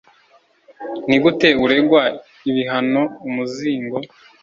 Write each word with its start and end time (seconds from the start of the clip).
Nigute 1.07 1.49
uregwa 1.63 2.01
ibihano 2.49 3.01
umuzingo 3.27 3.97